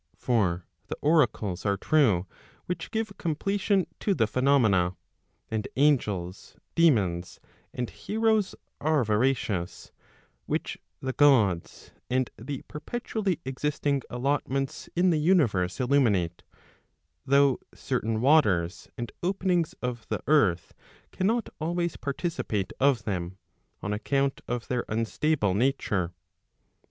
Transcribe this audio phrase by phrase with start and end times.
[0.17, 2.25] For the oracles are true
[2.65, 4.95] which give completion to the phenomena,
[5.51, 7.39] and angels, daemons
[7.71, 9.91] and heroes are veracious,
[10.47, 16.41] which the Gods and the perpetually existing allotments in the universe illuminate,
[17.27, 20.73] though certain waters and openings of the earth
[21.11, 23.37] cannot always participate of them,
[23.83, 26.11] on account of their unstable nature.